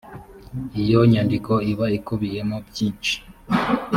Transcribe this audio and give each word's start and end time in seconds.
iyo 0.81 0.99
nyandiko 1.11 1.53
iba 1.71 1.85
ikubiyemo 1.97 2.57
byishi. 2.67 3.15